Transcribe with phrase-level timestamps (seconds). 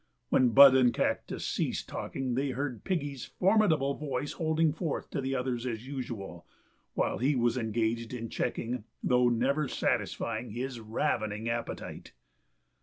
[0.29, 5.35] When Bud and Cactus ceased talking they heard Piggy's formidable voice holding forth to the
[5.35, 6.47] others as usual
[6.95, 12.13] while he was engaged in checking, though never satisfying, his ravening appetite.